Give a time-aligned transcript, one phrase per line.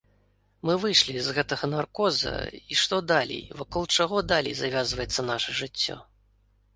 [0.67, 2.31] Мы выйшлі з гэтага наркоза,
[2.75, 5.99] і што далей, вакол чаго далей завязваецца наша жыццё?